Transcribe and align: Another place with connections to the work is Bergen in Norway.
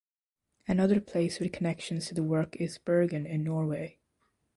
Another 0.67 0.99
place 0.99 1.39
with 1.39 1.51
connections 1.51 2.07
to 2.07 2.15
the 2.15 2.23
work 2.23 2.55
is 2.55 2.79
Bergen 2.79 3.27
in 3.27 3.43
Norway. 3.43 3.99